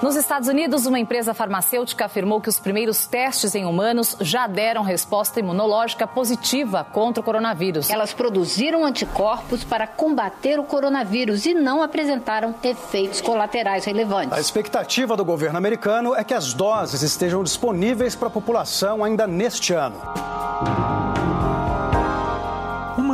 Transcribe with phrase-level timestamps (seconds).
[0.00, 4.82] Nos Estados Unidos, uma empresa farmacêutica afirmou que os primeiros testes em humanos já deram
[4.82, 7.90] resposta imunológica positiva contra o coronavírus.
[7.90, 14.32] Elas produziram anticorpos para combater o coronavírus e não apresentaram efeitos colaterais relevantes.
[14.32, 19.26] A expectativa do governo americano é que as doses estejam disponíveis para a população ainda
[19.26, 20.00] neste ano.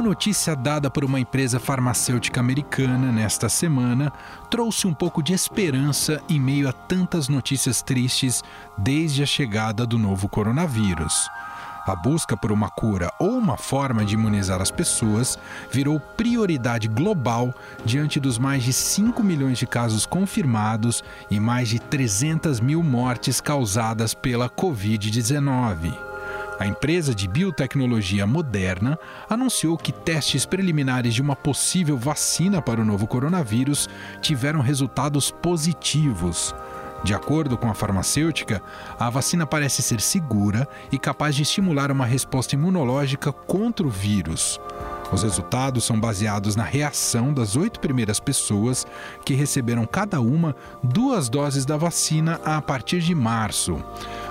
[0.09, 4.11] Notícia dada por uma empresa farmacêutica americana nesta semana
[4.49, 8.43] trouxe um pouco de esperança em meio a tantas notícias tristes
[8.79, 11.29] desde a chegada do novo coronavírus.
[11.87, 15.39] A busca por uma cura ou uma forma de imunizar as pessoas
[15.71, 17.53] virou prioridade global
[17.85, 23.43] diante dos mais de 5 milhões de casos confirmados e mais de 300 mil mortes
[23.43, 26.08] causadas pela Covid-19.
[26.59, 28.99] A empresa de biotecnologia Moderna
[29.31, 33.89] anunciou que testes preliminares de uma possível vacina para o novo coronavírus
[34.21, 36.53] tiveram resultados positivos.
[37.05, 38.61] De acordo com a farmacêutica,
[38.99, 44.61] a vacina parece ser segura e capaz de estimular uma resposta imunológica contra o vírus.
[45.11, 48.87] Os resultados são baseados na reação das oito primeiras pessoas
[49.25, 53.83] que receberam cada uma duas doses da vacina a partir de março.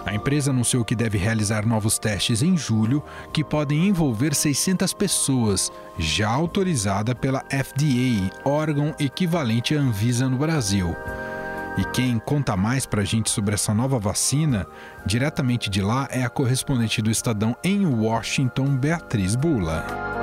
[0.05, 5.71] A empresa anunciou que deve realizar novos testes em julho, que podem envolver 600 pessoas,
[5.97, 10.95] já autorizada pela FDA, órgão equivalente à Anvisa no Brasil.
[11.77, 14.65] E quem conta mais para a gente sobre essa nova vacina,
[15.05, 20.16] diretamente de lá, é a correspondente do Estadão em Washington, Beatriz Bula.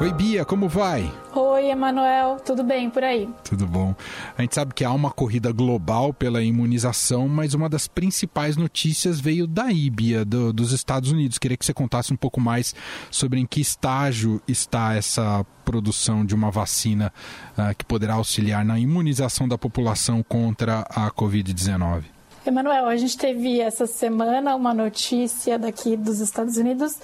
[0.00, 1.12] Oi, Bia, como vai?
[1.34, 3.28] Oi, Emanuel, tudo bem por aí?
[3.44, 3.94] Tudo bom.
[4.34, 9.20] A gente sabe que há uma corrida global pela imunização, mas uma das principais notícias
[9.20, 11.36] veio daí, Bia, do, dos Estados Unidos.
[11.36, 12.74] Queria que você contasse um pouco mais
[13.10, 17.12] sobre em que estágio está essa produção de uma vacina
[17.58, 22.04] uh, que poderá auxiliar na imunização da população contra a Covid-19.
[22.46, 26.96] Emanuel, a gente teve essa semana uma notícia daqui dos Estados Unidos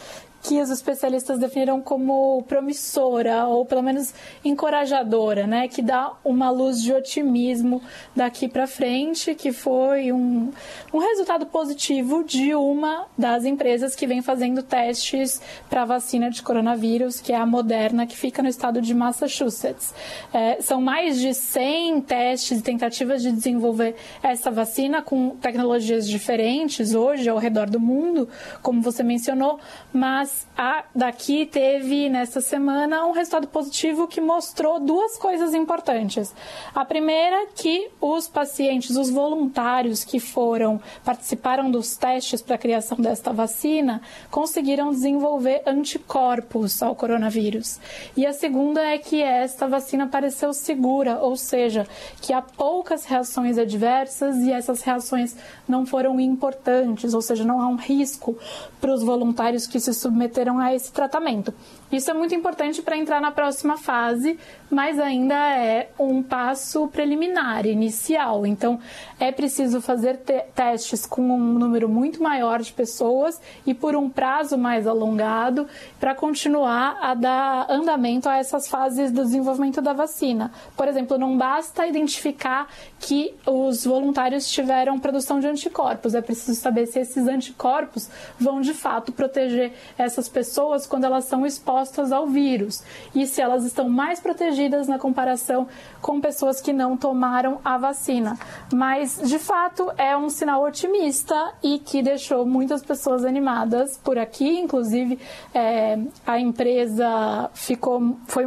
[0.47, 4.15] que os especialistas definiram como promissora ou pelo menos
[4.45, 7.83] encorajadora, né, que dá uma luz de otimismo
[8.15, 10.53] daqui para frente, que foi um,
[10.93, 17.21] um resultado positivo de uma das empresas que vem fazendo testes para vacina de coronavírus,
[17.21, 19.93] que é a Moderna, que fica no estado de Massachusetts.
[20.33, 26.95] É, são mais de 100 testes e tentativas de desenvolver essa vacina com tecnologias diferentes
[26.95, 28.29] hoje ao redor do mundo,
[28.63, 29.59] como você mencionou,
[29.93, 36.35] mas a daqui teve nessa semana um resultado positivo que mostrou duas coisas importantes.
[36.75, 42.99] A primeira que os pacientes, os voluntários que foram participaram dos testes para a criação
[42.99, 47.79] desta vacina, conseguiram desenvolver anticorpos ao coronavírus.
[48.17, 51.87] E a segunda é que esta vacina pareceu segura, ou seja,
[52.23, 55.37] que há poucas reações adversas e essas reações
[55.69, 58.39] não foram importantes, ou seja, não há um risco
[58.81, 61.55] para os voluntários que se submeteram submeteram a esse tratamento.
[61.91, 64.39] Isso é muito importante para entrar na próxima fase,
[64.69, 68.45] mas ainda é um passo preliminar, inicial.
[68.45, 68.81] Então,
[69.21, 74.11] é preciso fazer te testes com um número muito maior de pessoas e por um
[74.11, 75.69] prazo mais alongado
[76.01, 80.51] para continuar a dar andamento a essas fases do desenvolvimento da vacina.
[80.77, 82.67] Por exemplo, não basta identificar
[82.99, 88.75] que os voluntários tiveram produção de anticorpos, é preciso saber se esses anticorpos vão de
[88.75, 89.73] fato proteger
[90.07, 92.83] essas pessoas quando elas são expostas ao vírus
[93.15, 95.69] e se elas estão mais protegidas na comparação
[96.01, 98.39] com pessoas que não tomaram a vacina.
[98.73, 104.59] Mas, de fato, é um sinal otimista e que deixou muitas pessoas animadas por aqui.
[104.61, 105.19] Inclusive,
[105.53, 108.47] é, a empresa ficou, foi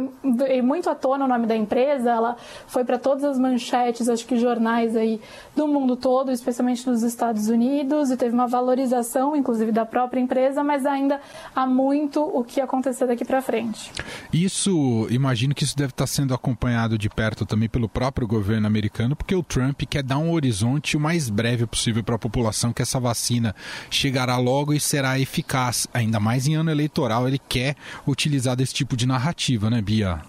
[0.62, 4.36] muito à tona o nome da empresa, ela foi para todas as manchetes, acho que
[4.36, 5.20] jornais aí
[5.54, 10.64] do mundo todo, especialmente nos Estados Unidos, e teve uma valorização, inclusive, da própria empresa,
[10.64, 11.20] mas ainda
[11.54, 13.90] há muito o que acontecer daqui para frente.
[14.32, 19.16] Isso, imagino que isso deve estar sendo acompanhado de perto também pelo próprio governo americano,
[19.16, 22.82] porque o Trump quer dar um horizonte o mais breve possível para a população que
[22.82, 23.54] essa vacina
[23.90, 25.86] chegará logo e será eficaz.
[25.92, 27.76] Ainda mais em ano eleitoral, ele quer
[28.06, 30.20] utilizar desse tipo de narrativa, né, Bia?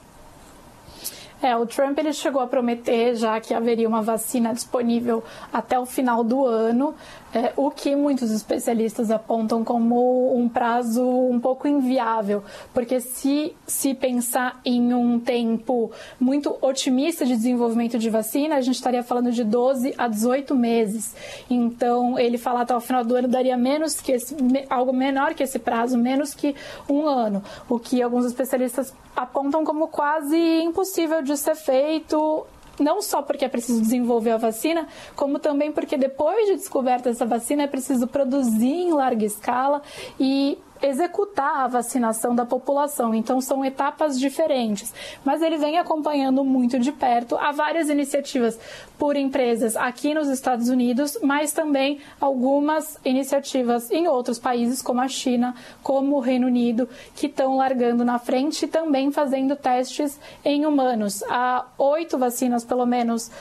[1.42, 5.88] É, o Trump ele chegou a prometer já que haveria uma vacina disponível até o
[5.88, 6.94] final do ano,
[7.34, 12.44] é, o que muitos especialistas apontam como um prazo um pouco inviável,
[12.74, 18.76] porque se se pensar em um tempo muito otimista de desenvolvimento de vacina, a gente
[18.76, 21.16] estaria falando de 12 a 18 meses.
[21.50, 24.36] Então, ele falar até o final do ano daria menos que esse,
[24.70, 26.56] algo menor que esse prazo, menos que
[26.90, 32.46] um ano, o que alguns especialistas apontam como quase impossível de ser feito
[32.82, 37.26] não só porque é preciso desenvolver a vacina, como também porque depois de descoberta essa
[37.26, 39.82] vacina é preciso produzir em larga escala
[40.20, 43.14] e executar a vacinação da população.
[43.14, 44.94] Então, são etapas diferentes.
[45.24, 47.36] Mas ele vem acompanhando muito de perto.
[47.38, 48.60] Há várias iniciativas
[48.98, 55.08] por empresas aqui nos Estados Unidos, mas também algumas iniciativas em outros países, como a
[55.08, 60.66] China, como o Reino Unido, que estão largando na frente e também fazendo testes em
[60.66, 61.24] humanos.
[61.24, 63.32] Há oito vacinas, pelo menos,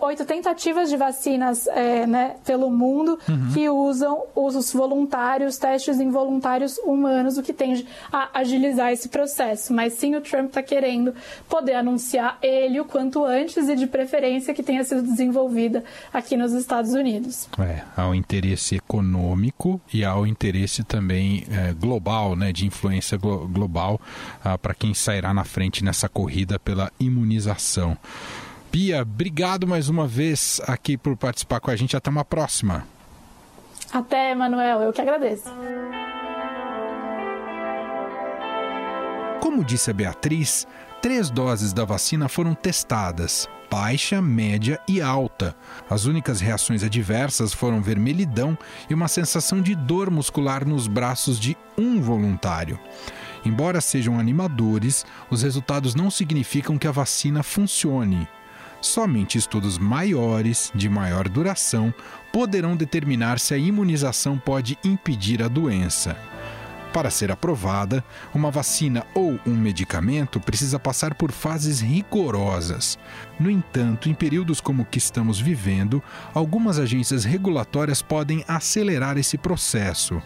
[0.00, 3.50] oito tentativas de vacinas é, né, pelo mundo uhum.
[3.52, 9.08] que usam os voluntários, testes em voluntários voluntários humanos, o que tende a agilizar esse
[9.08, 9.72] processo.
[9.72, 11.14] Mas sim, o Trump está querendo
[11.48, 16.52] poder anunciar ele o quanto antes e de preferência que tenha sido desenvolvida aqui nos
[16.52, 17.48] Estados Unidos.
[17.58, 23.18] É, há o interesse econômico e há o interesse também é, global, né, de influência
[23.18, 24.00] glo global
[24.44, 27.96] ah, para quem sairá na frente nessa corrida pela imunização.
[28.70, 31.96] Pia, obrigado mais uma vez aqui por participar com a gente.
[31.96, 32.86] Até uma próxima.
[33.92, 34.80] Até, Manuel.
[34.80, 35.50] Eu que agradeço.
[39.42, 40.68] Como disse a Beatriz,
[41.02, 45.56] três doses da vacina foram testadas, baixa, média e alta.
[45.90, 48.56] As únicas reações adversas foram vermelhidão
[48.88, 52.78] e uma sensação de dor muscular nos braços de um voluntário.
[53.44, 58.28] Embora sejam animadores, os resultados não significam que a vacina funcione.
[58.80, 61.92] Somente estudos maiores, de maior duração,
[62.32, 66.16] poderão determinar se a imunização pode impedir a doença.
[66.92, 68.04] Para ser aprovada,
[68.34, 72.98] uma vacina ou um medicamento precisa passar por fases rigorosas.
[73.40, 76.02] No entanto, em períodos como o que estamos vivendo,
[76.34, 80.20] algumas agências regulatórias podem acelerar esse processo.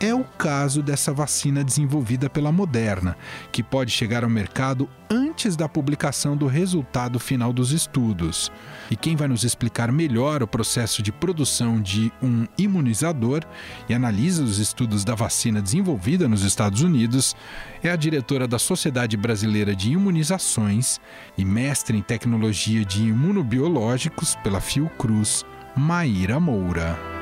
[0.00, 3.16] É o caso dessa vacina desenvolvida pela Moderna,
[3.52, 8.50] que pode chegar ao mercado antes da publicação do resultado final dos estudos.
[8.90, 13.44] E quem vai nos explicar melhor o processo de produção de um imunizador
[13.88, 17.36] e analisa os estudos da vacina desenvolvida nos Estados Unidos
[17.82, 21.00] é a diretora da Sociedade Brasileira de Imunizações
[21.38, 25.44] e mestre em tecnologia de imunobiológicos pela Fiocruz,
[25.76, 27.13] Maíra Moura.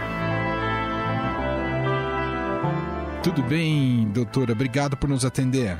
[3.22, 4.52] Tudo bem, doutora?
[4.52, 5.78] Obrigado por nos atender.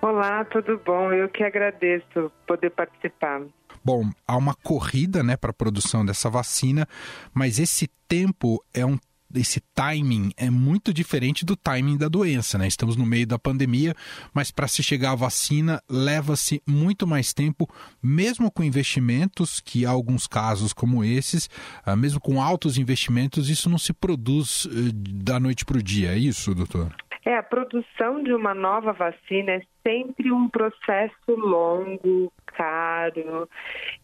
[0.00, 1.12] Olá, tudo bom?
[1.12, 3.42] Eu que agradeço poder participar.
[3.84, 6.86] Bom, há uma corrida né, para a produção dessa vacina,
[7.34, 8.96] mas esse tempo é um
[9.34, 12.66] esse timing é muito diferente do timing da doença, né?
[12.66, 13.94] Estamos no meio da pandemia,
[14.34, 17.68] mas para se chegar à vacina leva-se muito mais tempo,
[18.02, 21.48] mesmo com investimentos, que há alguns casos como esses,
[21.84, 24.90] ah, mesmo com altos investimentos, isso não se produz eh,
[25.24, 26.94] da noite para o dia, é isso, doutor?
[27.24, 33.48] É, a produção de uma nova vacina é sempre um processo longo, caro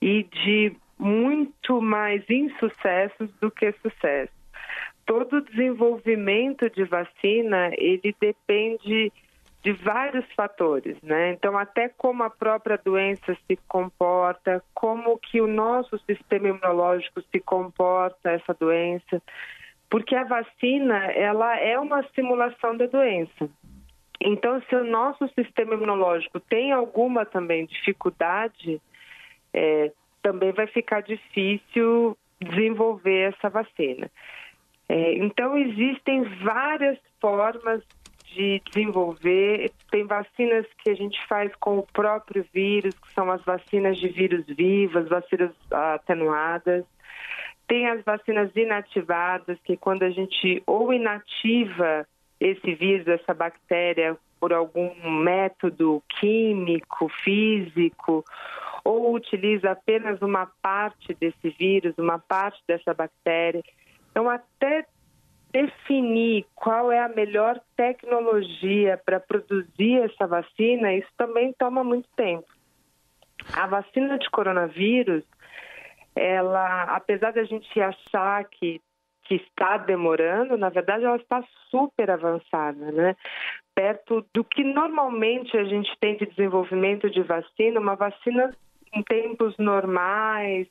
[0.03, 4.44] e de muito mais insucessos do que sucesso
[5.07, 9.13] todo desenvolvimento de vacina ele depende
[9.63, 11.33] de vários fatores, né?
[11.33, 17.41] Então até como a própria doença se comporta, como que o nosso sistema imunológico se
[17.41, 19.23] comporta essa doença,
[19.89, 23.49] porque a vacina ela é uma simulação da doença.
[24.21, 28.81] Então se o nosso sistema imunológico tem alguma também dificuldade,
[29.53, 29.91] é,
[30.23, 34.11] também vai ficar difícil desenvolver essa vacina.
[34.89, 37.83] É, então, existem várias formas
[38.35, 39.71] de desenvolver.
[39.91, 44.09] Tem vacinas que a gente faz com o próprio vírus, que são as vacinas de
[44.09, 46.85] vírus vivas, vacinas atenuadas.
[47.67, 52.07] Tem as vacinas inativadas, que quando a gente ou inativa
[52.39, 58.23] esse vírus, essa bactéria, por algum método químico, físico,
[58.85, 63.63] ou utiliza apenas uma parte desse vírus, uma parte dessa bactéria.
[64.15, 64.87] Então, até
[65.51, 72.47] definir qual é a melhor tecnologia para produzir essa vacina, isso também toma muito tempo.
[73.53, 75.25] A vacina de coronavírus,
[76.15, 78.81] ela, apesar a gente achar que,
[79.25, 83.17] que está demorando, na verdade ela está super avançada, né?
[83.75, 88.55] Perto do que normalmente a gente tem de desenvolvimento de vacina, uma vacina
[88.93, 90.69] em tempos normais,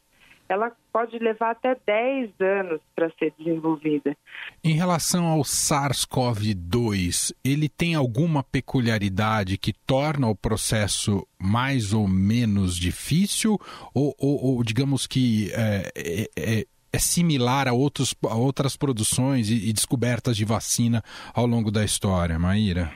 [0.48, 4.16] ela pode levar até 10 anos para ser desenvolvida.
[4.64, 12.78] Em relação ao SARS-CoV-2, ele tem alguma peculiaridade que torna o processo mais ou menos
[12.78, 13.60] difícil?
[13.94, 19.50] Ou, ou, ou digamos que é, é, é, é similar a, outros, a outras produções
[19.50, 22.92] e, e descobertas de vacina ao longo da história, Maíra?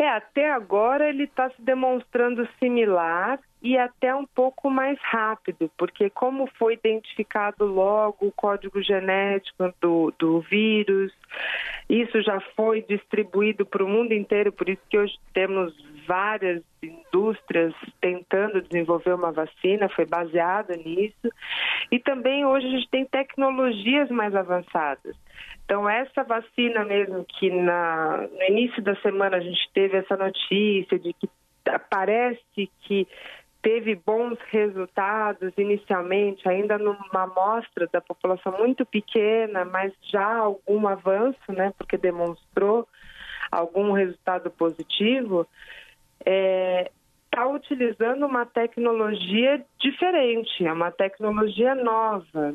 [0.00, 6.08] É, até agora ele está se demonstrando similar e até um pouco mais rápido, porque
[6.08, 11.12] como foi identificado logo o código genético do, do vírus,
[11.90, 15.74] isso já foi distribuído para o mundo inteiro, por isso que hoje temos
[16.06, 21.28] várias indústrias tentando desenvolver uma vacina, foi baseada nisso.
[21.90, 25.16] E também hoje a gente tem tecnologias mais avançadas.
[25.64, 30.98] Então, essa vacina mesmo que na, no início da semana a gente teve essa notícia
[30.98, 31.28] de que
[31.90, 32.40] parece
[32.82, 33.06] que
[33.62, 41.40] teve bons resultados inicialmente, ainda numa amostra da população muito pequena, mas já algum avanço,
[41.48, 42.88] né, porque demonstrou
[43.50, 45.46] algum resultado positivo,
[46.20, 46.90] está é,
[47.30, 52.54] tá utilizando uma tecnologia diferente, é uma tecnologia nova.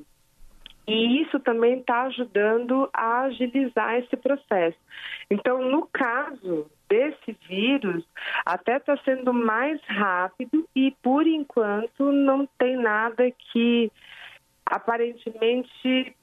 [0.88, 4.78] E isso também está ajudando a agilizar esse processo.
[5.32, 8.04] Então, no caso desse vírus,
[8.46, 13.92] até está sendo mais rápido e, por enquanto, não tem nada que
[14.66, 16.16] aparentemente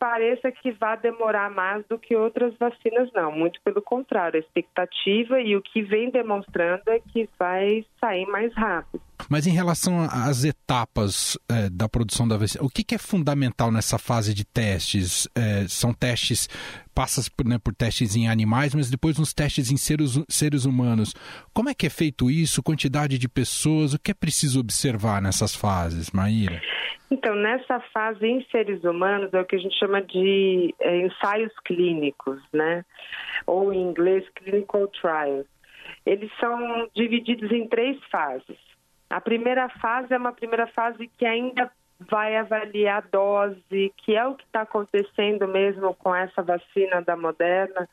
[0.00, 3.30] pareça que vai demorar mais do que outras vacinas, não.
[3.30, 8.52] Muito pelo contrário, a expectativa e o que vem demonstrando é que vai sair mais
[8.54, 9.02] rápido.
[9.28, 13.70] Mas em relação às etapas é, da produção da vacina, o que, que, é fundamental
[13.70, 15.28] nessa fase de testes?
[15.34, 16.48] É, são testes,
[16.94, 21.14] passa por, né, por, testes em animais, mas depois nos testes em seres, seres humanos.
[21.52, 22.62] Como é que é feito isso?
[22.62, 23.92] Quantidade de pessoas?
[23.92, 26.60] O que é preciso observar nessas fases, Maíra?
[27.10, 31.52] Então, nessa fase em seres humanos é o que a gente chama de é, ensaios
[31.64, 32.84] clínicos, né?
[33.46, 35.46] Ou em inglês, clinical trials.
[36.06, 38.58] Eles são divididos em três fases.
[39.08, 41.70] A primeira fase é uma primeira fase que ainda
[42.08, 47.16] vai avaliar a dose, que é o que está acontecendo mesmo com essa vacina da
[47.16, 47.88] Moderna.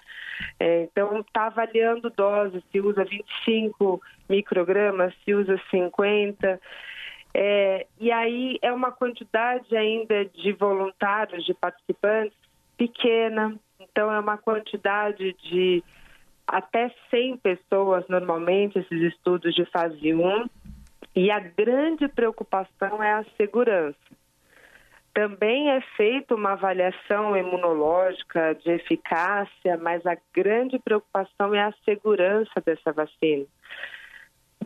[0.59, 6.59] É, então, está avaliando dose, se usa 25 microgramas, se usa 50.
[7.39, 12.35] É, e aí é uma quantidade ainda de voluntários, de participantes,
[12.75, 13.55] pequena.
[13.79, 15.83] Então, é uma quantidade de
[16.47, 20.49] até 100 pessoas, normalmente, esses estudos de fase 1.
[21.15, 23.99] E a grande preocupação é a segurança.
[25.13, 32.59] Também é feita uma avaliação imunológica de eficácia, mas a grande preocupação é a segurança
[32.65, 33.45] dessa vacina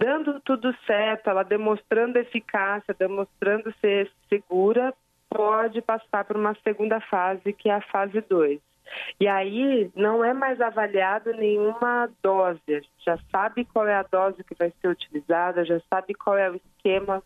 [0.02, 4.92] dando tudo certo, ela demonstrando eficácia, demonstrando ser segura,
[5.30, 8.60] pode passar para uma segunda fase, que é a fase 2.
[9.20, 14.04] E aí não é mais avaliado nenhuma dose, a gente já sabe qual é a
[14.04, 17.22] dose que vai ser utilizada, já sabe qual é o esquema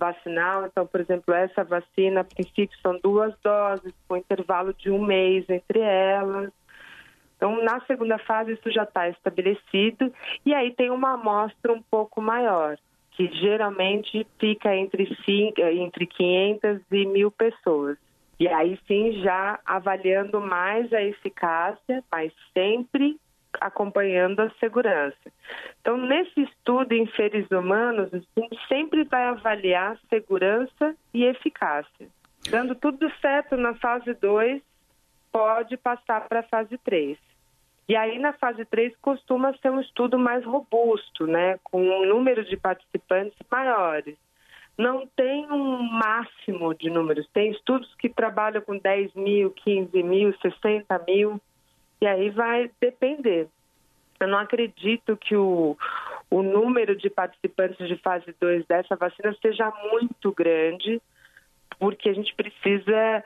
[0.00, 0.64] vacinal.
[0.64, 5.44] Então, por exemplo, essa vacina, a princípio, são duas doses, com intervalo de um mês
[5.50, 6.50] entre elas.
[7.44, 10.10] Então, na segunda fase, isso já está estabelecido
[10.46, 12.78] e aí tem uma amostra um pouco maior,
[13.10, 17.98] que geralmente fica entre, cinco, entre 500 e mil pessoas.
[18.40, 23.20] E aí sim, já avaliando mais a eficácia, mas sempre
[23.60, 25.30] acompanhando a segurança.
[25.82, 32.08] Então, nesse estudo em seres humanos, a gente sempre vai avaliar segurança e eficácia.
[32.48, 34.62] Dando tudo certo na fase 2,
[35.30, 37.18] pode passar para a fase 3.
[37.88, 42.44] E aí, na fase 3, costuma ser um estudo mais robusto, né, com um número
[42.44, 44.16] de participantes maiores.
[44.76, 50.34] Não tem um máximo de números, tem estudos que trabalham com 10 mil, 15 mil,
[50.40, 51.40] 60 mil,
[52.00, 53.48] e aí vai depender.
[54.18, 55.76] Eu não acredito que o,
[56.30, 61.00] o número de participantes de fase 2 dessa vacina seja muito grande,
[61.78, 63.22] porque a gente precisa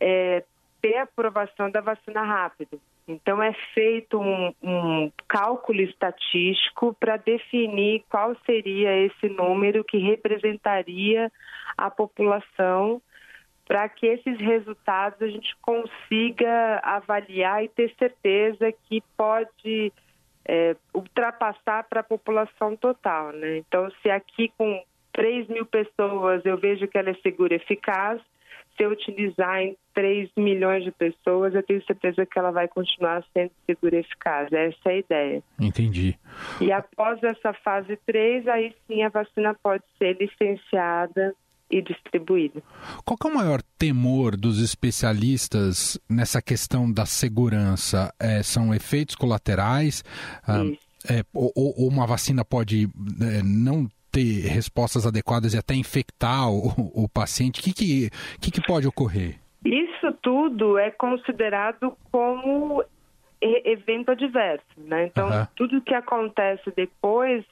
[0.00, 0.44] é,
[0.80, 2.80] ter aprovação da vacina rápido.
[3.08, 11.32] Então, é feito um, um cálculo estatístico para definir qual seria esse número que representaria
[11.76, 13.00] a população
[13.66, 19.92] para que esses resultados a gente consiga avaliar e ter certeza que pode
[20.46, 23.32] é, ultrapassar para a população total.
[23.32, 23.58] Né?
[23.58, 28.20] Então, se aqui com 3 mil pessoas eu vejo que ela é segura e eficaz,
[28.78, 33.24] se eu utilizar em 3 milhões de pessoas, eu tenho certeza que ela vai continuar
[33.34, 34.52] sendo segura e eficaz.
[34.52, 35.42] Essa é a ideia.
[35.58, 36.16] Entendi.
[36.60, 41.34] E após essa fase 3, aí sim a vacina pode ser licenciada
[41.70, 42.62] e distribuída.
[43.04, 48.14] Qual é o maior temor dos especialistas nessa questão da segurança?
[48.18, 50.02] É, são efeitos colaterais?
[50.46, 50.62] Ah,
[51.10, 52.88] é, ou, ou, uma vacina pode
[53.20, 57.60] é, não ter respostas adequadas e até infectar o, o paciente?
[57.60, 58.10] O que, que,
[58.40, 59.38] que, que pode ocorrer?
[59.64, 62.82] Isso tudo é considerado como
[63.40, 65.06] evento adverso, né?
[65.06, 65.46] Então, uhum.
[65.54, 67.44] tudo que acontece depois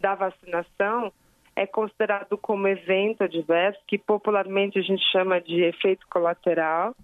[0.00, 1.12] da vacinação
[1.54, 6.94] é considerado como evento adverso, que popularmente a gente chama de efeito colateral.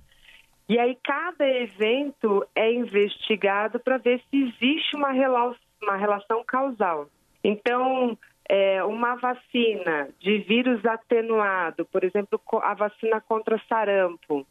[0.69, 7.09] E aí cada evento é investigado para ver se existe uma, rela uma relação causal.
[7.43, 8.17] Então,
[8.49, 14.47] é, uma vacina de vírus atenuado, por exemplo, a vacina contra sarampo,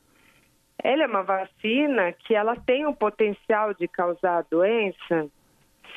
[0.83, 5.29] ela é uma vacina que ela tem o potencial de causar doença?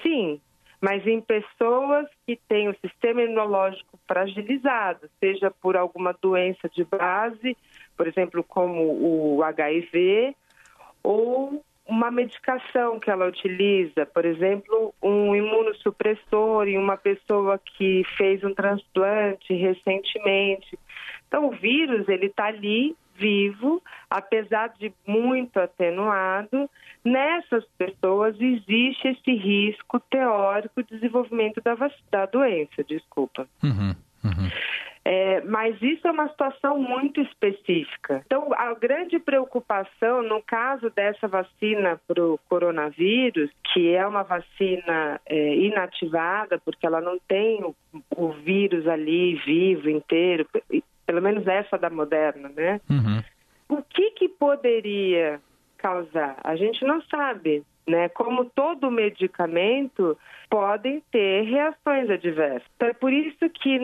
[0.02, 0.40] Sim,
[0.80, 7.56] mas em pessoas que têm o sistema imunológico fragilizado, seja por alguma doença de base,
[7.96, 10.36] por exemplo, como o HIV,
[11.02, 11.63] ou
[11.94, 18.52] uma medicação que ela utiliza, por exemplo, um imunossupressor em uma pessoa que fez um
[18.52, 20.76] transplante recentemente.
[21.28, 26.68] Então, o vírus ele está ali vivo, apesar de muito atenuado.
[27.04, 31.76] Nessas pessoas existe esse risco teórico de desenvolvimento da,
[32.10, 32.82] da doença.
[32.82, 33.46] Desculpa.
[33.62, 33.94] Uhum,
[34.24, 34.50] uhum.
[35.06, 38.22] É, mas isso é uma situação muito específica.
[38.24, 45.20] Então, a grande preocupação no caso dessa vacina para o coronavírus, que é uma vacina
[45.26, 47.74] é, inativada, porque ela não tem o,
[48.16, 50.48] o, vírus ali vivo, inteiro,
[51.04, 52.80] pelo menos essa da Moderna, né?
[52.88, 53.22] Uhum.
[53.68, 55.38] O que, que poderia
[55.76, 56.38] causar?
[56.42, 58.08] A gente não sabe né?
[58.08, 60.16] Como todo medicamento,
[60.48, 62.68] podem ter reações adversas.
[62.76, 63.78] Então, é por isso que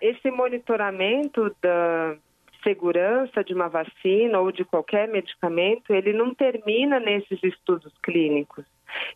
[0.00, 2.16] esse monitoramento da
[2.62, 8.64] segurança de uma vacina ou de qualquer medicamento, ele não termina nesses estudos clínicos.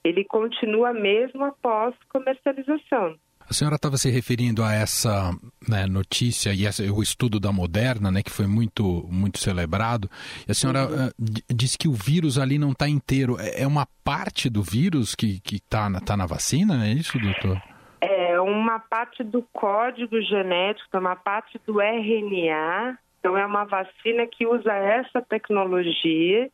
[0.05, 3.17] Ele continua mesmo após comercialização.
[3.51, 5.33] A senhora estava se referindo a essa
[5.69, 10.09] né, notícia e essa, o estudo da Moderna, né, que foi muito, muito celebrado.
[10.47, 11.07] E a senhora uhum.
[11.07, 11.11] uh,
[11.53, 13.37] disse que o vírus ali não está inteiro.
[13.41, 16.87] É, é uma parte do vírus que está tá na vacina?
[16.87, 17.61] É isso, doutor?
[18.01, 22.99] É uma parte do código genético, é uma parte do RNA.
[23.19, 26.49] Então, é uma vacina que usa essa tecnologia.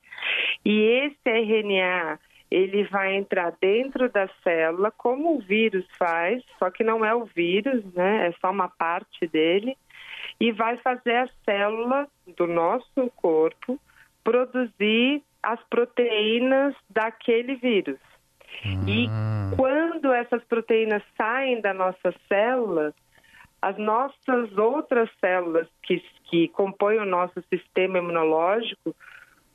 [0.64, 2.18] E esse RNA
[2.50, 7.24] ele vai entrar dentro da célula, como o vírus faz, só que não é o
[7.24, 8.28] vírus, né?
[8.28, 9.76] É só uma parte dele,
[10.40, 12.06] e vai fazer a célula
[12.36, 13.78] do nosso corpo
[14.22, 17.98] produzir as proteínas daquele vírus.
[18.86, 19.50] E ah.
[19.56, 22.94] quando essas proteínas saem da nossa célula,
[23.62, 28.94] as nossas outras células que, que compõem o nosso sistema imunológico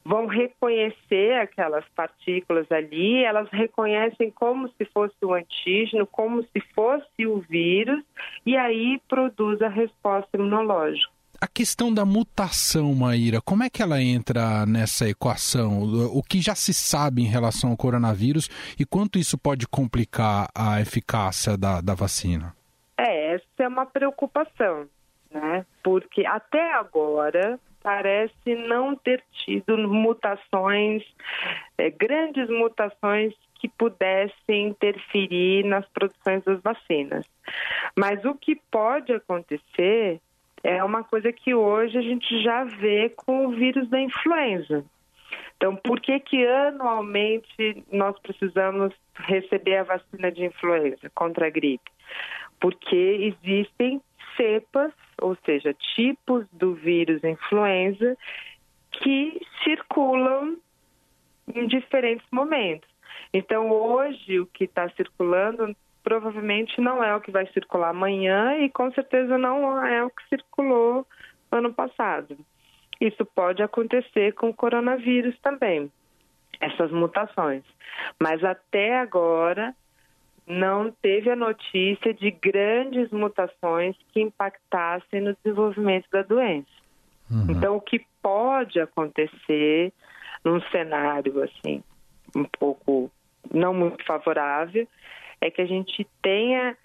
[0.04, 7.26] vão reconhecer aquelas partículas ali, elas reconhecem como se fosse o antígeno, como se fosse
[7.26, 8.04] o vírus,
[8.46, 11.12] e aí produz a resposta imunológica.
[11.40, 15.82] A questão da mutação, Maíra, como é que ela entra nessa equação?
[16.14, 18.48] O que já se sabe em relação ao coronavírus
[18.80, 22.56] e quanto isso pode complicar a eficácia da, da vacina?
[22.96, 24.86] É, essa é uma preocupação,
[25.32, 25.66] né?
[25.84, 31.04] Porque até agora parece não ter tido mutações,
[31.78, 37.26] é, grandes mutações que pudessem interferir nas produções das vacinas.
[37.98, 40.20] Mas o que pode acontecer
[40.64, 44.84] é uma coisa que hoje a gente já vê com o vírus da influenza.
[45.58, 51.92] Então, por que que anualmente nós precisamos receber a vacina de influenza contra a gripe?
[52.60, 54.02] Porque existem
[54.36, 54.92] cepas,
[55.22, 58.18] ou seja, tipos do vírus influenza
[58.92, 60.58] que circulam
[61.54, 62.90] em diferentes momentos.
[63.34, 68.70] Então, hoje, o que está circulando provavelmente não é o que vai circular amanhã e
[68.70, 71.08] com certeza não é o que circulou
[71.52, 72.38] ano passado.
[73.00, 75.92] Isso pode acontecer com o coronavírus também,
[76.60, 77.64] essas mutações.
[78.22, 79.76] Mas até agora,
[80.48, 86.68] não teve a notícia de grandes mutações que impactassem no desenvolvimento da doença.
[87.30, 87.48] Uhum.
[87.50, 89.94] Então, o que pode acontecer
[90.44, 91.84] num cenário assim
[92.36, 93.12] um pouco
[93.54, 94.88] não muito favorável
[95.40, 96.78] é que a gente tenha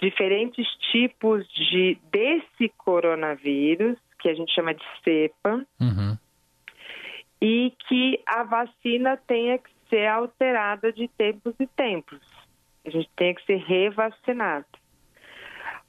[0.00, 6.16] diferentes tipos de desse coronavírus que a gente chama de cepa uhum.
[7.40, 12.20] e que a vacina tenha que ser alterada de tempos e tempos.
[12.84, 14.66] A gente tem que ser revacinado.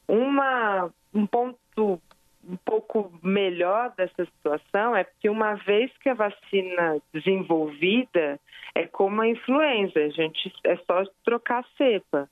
[0.07, 2.01] Uma, um ponto
[2.47, 8.39] um pouco melhor dessa situação é porque uma vez que a vacina desenvolvida
[8.75, 12.29] é como a influenza, a gente é só trocar a cepa.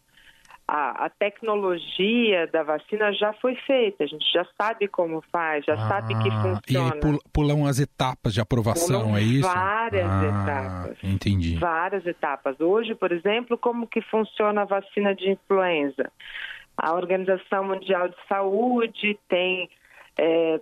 [0.67, 5.73] A, a, tecnologia da vacina já foi feita, a gente já sabe como faz, já
[5.73, 6.95] ah, sabe que funciona.
[6.95, 9.47] E aí pulam as etapas de aprovação, pulam é isso?
[9.47, 10.97] Várias ah, etapas.
[11.03, 11.57] Entendi.
[11.57, 12.59] Várias etapas.
[12.61, 16.11] Hoje, por exemplo, como que funciona a vacina de influenza?
[16.77, 19.69] A Organização Mundial de Saúde tem
[20.17, 20.59] é,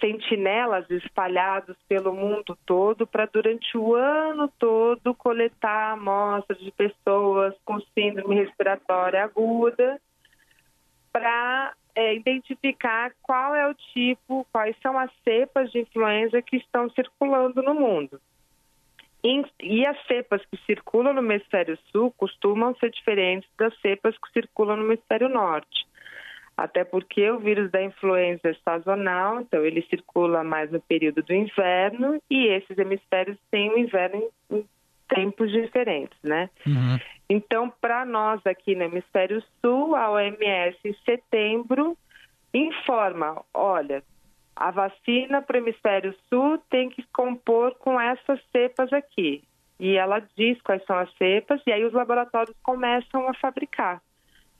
[0.00, 7.80] sentinelas espalhados pelo mundo todo para durante o ano todo coletar amostras de pessoas com
[7.94, 10.00] síndrome respiratória aguda
[11.12, 16.90] para é, identificar qual é o tipo, quais são as cepas de influenza que estão
[16.90, 18.20] circulando no mundo.
[19.58, 24.76] E as cepas que circulam no hemisfério sul costumam ser diferentes das cepas que circulam
[24.76, 25.86] no hemisfério norte.
[26.56, 31.34] Até porque o vírus da influenza é sazonal, então ele circula mais no período do
[31.34, 34.64] inverno e esses hemisférios têm o inverno em
[35.08, 36.48] tempos diferentes, né?
[36.64, 36.98] Uhum.
[37.28, 41.96] Então, para nós aqui no hemisfério sul, a OMS em setembro
[42.52, 44.02] informa, olha,
[44.54, 49.42] a vacina para o hemisfério sul tem que compor com essas cepas aqui.
[49.80, 54.00] E ela diz quais são as cepas, e aí os laboratórios começam a fabricar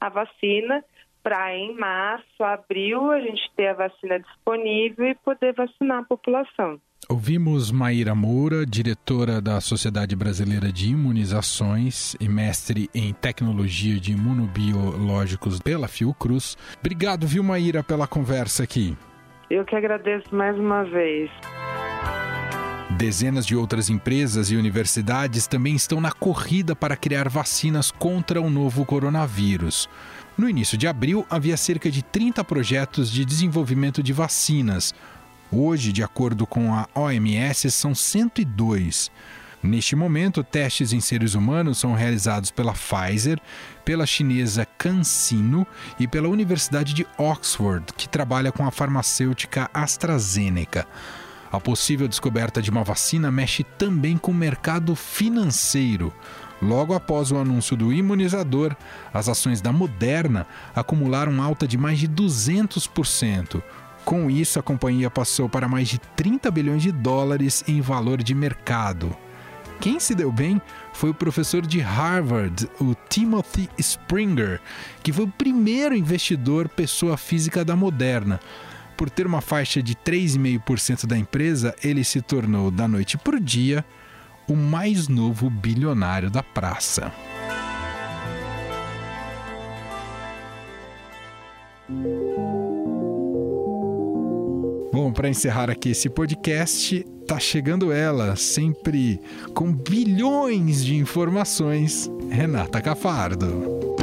[0.01, 0.85] a vacina
[1.25, 6.79] para em março, abril, a gente ter a vacina disponível e poder vacinar a população.
[7.09, 15.61] Ouvimos Maíra Moura, diretora da Sociedade Brasileira de Imunizações e mestre em tecnologia de imunobiológicos
[15.61, 16.57] pela Fiocruz.
[16.79, 18.97] Obrigado, viu, Maíra, pela conversa aqui.
[19.51, 21.31] Eu que agradeço mais uma vez.
[22.97, 28.49] Dezenas de outras empresas e universidades também estão na corrida para criar vacinas contra o
[28.49, 29.89] novo coronavírus.
[30.37, 34.93] No início de abril, havia cerca de 30 projetos de desenvolvimento de vacinas.
[35.51, 39.13] Hoje, de acordo com a OMS, são 102.
[39.63, 43.41] Neste momento, testes em seres humanos são realizados pela Pfizer,
[43.85, 45.65] pela chinesa CanSino
[46.01, 50.87] e pela Universidade de Oxford, que trabalha com a farmacêutica AstraZeneca.
[51.51, 56.13] A possível descoberta de uma vacina mexe também com o mercado financeiro.
[56.63, 58.75] Logo após o anúncio do imunizador,
[59.13, 63.63] as ações da Moderna acumularam alta de mais de 200%.
[64.05, 68.35] Com isso, a companhia passou para mais de 30 bilhões de dólares em valor de
[68.35, 69.17] mercado.
[69.81, 70.61] Quem se deu bem
[70.93, 74.61] foi o professor de Harvard, o Timothy Springer,
[75.03, 78.41] que foi o primeiro investidor pessoa física da Moderna.
[78.97, 83.41] Por ter uma faixa de 3,5% da empresa, ele se tornou, da noite para o
[83.41, 83.85] dia,
[84.49, 87.13] o mais novo bilionário da praça.
[94.93, 99.21] Bom, para encerrar aqui esse podcast, tá chegando ela, sempre
[99.53, 103.97] com bilhões de informações, Renata Cafardo.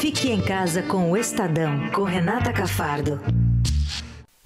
[0.00, 3.20] Fique em casa com o Estadão, com Renata Cafardo.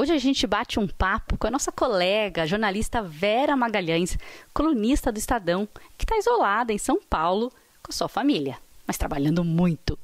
[0.05, 4.19] Hoje a gente bate um papo com a nossa colega, jornalista Vera Magalhães,
[4.53, 7.49] colunista do Estadão, que está isolada em São Paulo
[7.83, 9.99] com a sua família, mas trabalhando muito.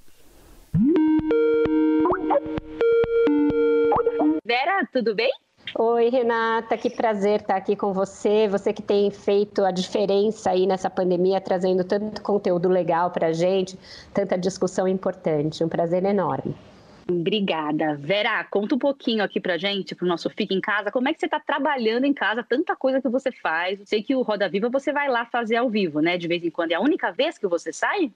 [4.43, 5.31] Vera, tudo bem?
[5.79, 8.49] Oi, Renata, que prazer estar aqui com você.
[8.49, 13.33] Você que tem feito a diferença aí nessa pandemia, trazendo tanto conteúdo legal para a
[13.35, 13.79] gente,
[14.15, 15.63] tanta discussão importante.
[15.63, 16.57] Um prazer enorme.
[17.11, 17.97] Obrigada.
[17.97, 21.19] Vera, conta um pouquinho aqui pra gente, pro nosso Fica em Casa, como é que
[21.19, 23.81] você tá trabalhando em casa, tanta coisa que você faz.
[23.85, 26.17] Sei que o Roda Viva você vai lá fazer ao vivo, né?
[26.17, 26.71] De vez em quando.
[26.73, 28.13] É a única vez que você sai?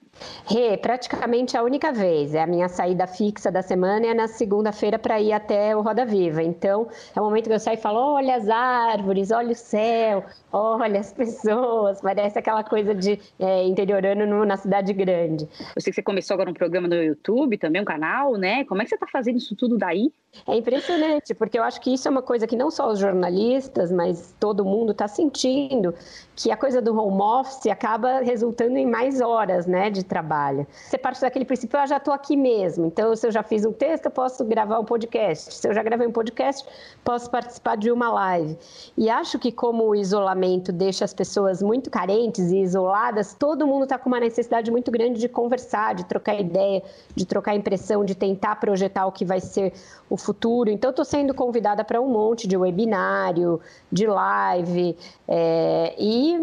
[0.49, 2.33] Rê, praticamente a única vez.
[2.33, 6.05] É a minha saída fixa da semana é na segunda-feira para ir até o Roda
[6.05, 6.41] Viva.
[6.41, 10.23] Então, é o momento que eu saio e falo: olha as árvores, olha o céu,
[10.51, 11.99] olha as pessoas.
[11.99, 15.47] Parece aquela coisa de é, interiorano no, na cidade grande.
[15.75, 18.63] Eu sei que você começou agora um programa no YouTube também, um canal, né?
[18.65, 20.11] Como é que você está fazendo isso tudo daí?
[20.47, 23.91] É impressionante, porque eu acho que isso é uma coisa que não só os jornalistas,
[23.91, 25.93] mas todo mundo está sentindo,
[26.35, 30.67] que a coisa do home office acaba resultando em mais horas né, de trabalho.
[30.71, 33.65] Você parte daquele princípio, eu ah, já estou aqui mesmo, então se eu já fiz
[33.65, 35.53] um texto, eu posso gravar um podcast.
[35.53, 36.67] Se eu já gravei um podcast,
[37.03, 38.57] posso participar de uma live.
[38.97, 43.83] E acho que como o isolamento deixa as pessoas muito carentes e isoladas, todo mundo
[43.83, 46.83] está com uma necessidade muito grande de conversar, de trocar ideia,
[47.15, 48.74] de trocar impressão, de tentar projetar
[49.07, 49.73] o que vai ser
[50.09, 50.69] o futuro.
[50.69, 53.59] Então, estou sendo convidada para um monte de webinário,
[53.91, 56.35] de live, é, e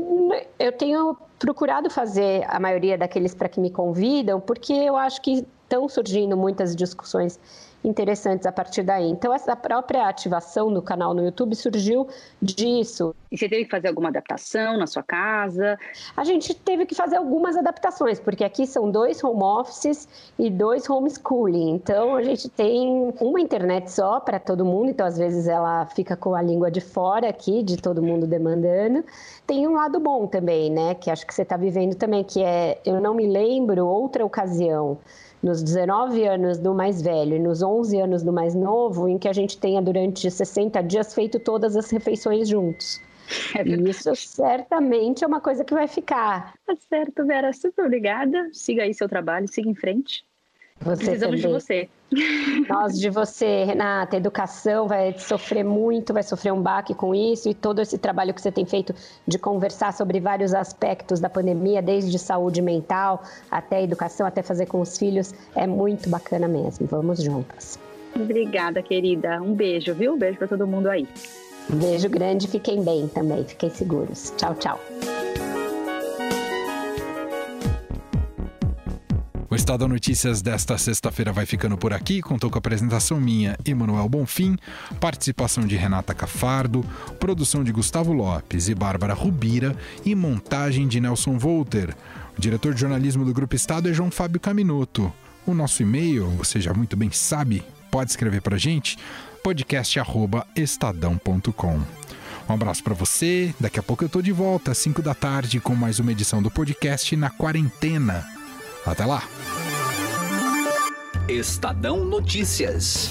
[0.59, 5.45] eu tenho procurado fazer a maioria daqueles para que me convidam, porque eu acho que
[5.63, 7.39] estão surgindo muitas discussões
[7.85, 9.09] interessantes a partir daí.
[9.09, 12.09] Então, essa própria ativação do canal no YouTube surgiu
[12.41, 13.15] disso.
[13.31, 15.79] E você teve que fazer alguma adaptação na sua casa?
[16.17, 20.89] A gente teve que fazer algumas adaptações, porque aqui são dois home offices e dois
[20.89, 21.71] homeschooling.
[21.71, 26.17] Então, a gente tem uma internet só para todo mundo, então às vezes ela fica
[26.17, 29.05] com a língua de fora aqui, de todo mundo demandando.
[29.47, 32.81] Tem um lado bom também, né, que acho que você está vivendo também, que é,
[32.85, 34.99] eu não me lembro outra ocasião
[35.43, 39.29] nos 19 anos do mais velho e nos 11 anos do mais novo, em que
[39.29, 43.01] a gente tenha durante 60 dias feito todas as refeições juntos.
[43.57, 46.55] É e isso certamente é uma coisa que vai ficar.
[46.67, 47.53] Tá certo, Vera.
[47.53, 48.51] Super obrigada.
[48.53, 50.25] Siga aí seu trabalho, siga em frente.
[50.85, 51.41] Você Precisamos também.
[51.41, 51.89] de você.
[52.69, 54.17] Nós de você, Renata.
[54.17, 58.41] educação vai sofrer muito, vai sofrer um baque com isso e todo esse trabalho que
[58.41, 58.95] você tem feito
[59.27, 64.81] de conversar sobre vários aspectos da pandemia, desde saúde mental até educação, até fazer com
[64.81, 66.87] os filhos, é muito bacana mesmo.
[66.87, 67.79] Vamos juntas.
[68.15, 69.41] Obrigada, querida.
[69.41, 70.15] Um beijo, viu?
[70.15, 71.09] Um beijo para todo mundo aí.
[71.73, 74.33] Um beijo grande, fiquem bem também, fiquem seguros.
[74.37, 74.79] Tchau, tchau.
[79.63, 82.21] O Estado Notícias desta sexta-feira vai ficando por aqui.
[82.21, 84.57] Contou com a apresentação minha, Emanuel Bonfim,
[84.99, 86.85] participação de Renata Cafardo,
[87.21, 91.95] produção de Gustavo Lopes e Bárbara Rubira e montagem de Nelson Volter.
[92.37, 95.13] O diretor de jornalismo do Grupo Estado é João Fábio Caminuto.
[95.47, 98.99] O nosso e-mail, você já muito bem sabe, pode escrever para a gente,
[99.45, 101.81] podcast@estadão.com.
[102.49, 103.55] Um abraço para você.
[103.61, 106.43] Daqui a pouco eu tô de volta às 5 da tarde com mais uma edição
[106.43, 108.32] do podcast na quarentena.
[108.85, 109.23] Até lá.
[111.29, 113.09] Estadão Notícias.